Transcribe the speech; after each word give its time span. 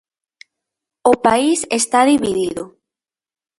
O 1.11 1.13
país 1.25 1.59
está 1.79 1.99
dividido. 2.11 2.63